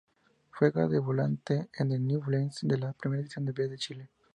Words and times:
Juega 0.49 0.87
de 0.87 0.97
volante 0.97 1.69
en 1.77 1.91
el 1.91 2.01
Ñublense 2.03 2.65
de 2.65 2.79
la 2.79 2.91
Primera 2.93 3.19
División 3.21 3.45
B 3.45 3.67
de 3.67 3.77
Chile. 3.77 4.09